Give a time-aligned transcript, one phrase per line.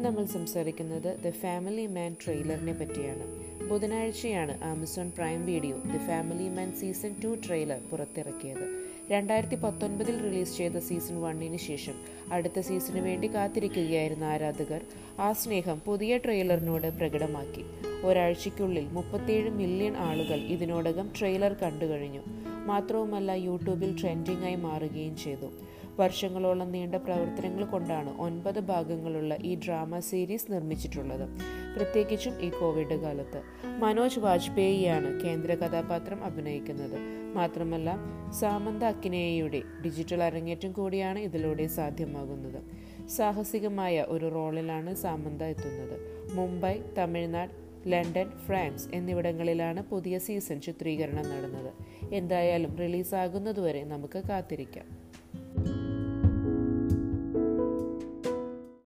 [0.00, 3.24] നമ്മൾ സംസാരിക്കുന്നത് the family മാൻ ട്രെയിലറിനെ പറ്റിയാണ്.
[3.68, 8.84] ബുധനാഴ്ചയാണ് Amazon Prime Video the Family Man season two trailer പുറത്തിറക്കിയത്.
[9.10, 11.94] രണ്ടായിരത്തി പത്തൊൻപതിൽ റിലീസ് ചെയ്ത സീസൺ വണ്ണിന് ശേഷം
[12.32, 14.82] അടുത്ത സീസണിന് വേണ്ടി കാത്തിരിക്കുകയായിരുന്ന ആരാധകർ
[15.18, 17.93] ആ സ്നേഹം പുതിയ ട്രെയിലറിനോട് പ്രകടമാക്കി.
[18.04, 22.20] ഒരാഴ്ചയ്ക്കുള്ളിൽ മുപ്പത്തിയേഴ് മില്യൺ ആളുകൾ ഇതിനോടകം ട്രെയിലർ കണ്ടുകഴിഞ്ഞു
[22.66, 25.48] മാത്രവുമല്ല യൂട്യൂബിൽ ട്രെൻഡിംഗ് ആയി മാറുകയും ചെയ്തു.
[25.98, 31.28] വർഷങ്ങളോളം നീണ്ട പ്രവർത്തനങ്ങൾ കൊണ്ടാണ് ഒൻപത് ഭാഗങ്ങളുള്ള ഈ ഡ്രാമ സീരീസ് നിർമ്മിച്ചിട്ടുള്ളത്.
[31.76, 33.42] പ്രത്യേകിച്ചും ഈ കോവിഡ് കാലത്ത്.
[33.78, 36.98] മനോജ് വാജ്പേയിയാണ് കേന്ദ്ര കഥാപാത്രം അഭിനയിക്കുന്നത്.
[37.34, 37.98] മാത്രമല്ല
[38.40, 42.62] സാമന്ത അക്കിനേയയുടെ ഡിജിറ്റൽ അരങ്ങേറ്റം കൂടിയാണ് ഇതിലൂടെ സാധ്യമാകുന്നത്.
[43.08, 45.96] സാഹസികമായ ഒരു റോളിലാണ് സാമന്ത എത്തുന്നത്.
[46.34, 51.72] മുംബൈ തമിഴ്നാട് ലണ്ടൻ ഫ്രാൻസ് എന്നിവിടങ്ങളിലാണ് പുതിയ സീസൺ ചിത്രീകരണം നടന്നത്.
[52.14, 55.03] എന്തായാലും റിലീസാകുന്നതുവരെ നമുക്ക് കാത്തിരിക്കാം.